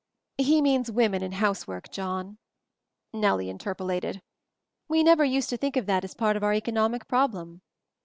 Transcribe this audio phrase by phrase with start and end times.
[0.39, 2.39] "He means women, in housework, John,"
[3.13, 4.23] Nellie interpolated.
[4.87, 7.61] "We never used to think of that as part of our economic prob lem."